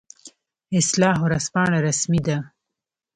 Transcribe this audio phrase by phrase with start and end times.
[0.79, 2.37] اصلاح ورځپاڼه رسمي ده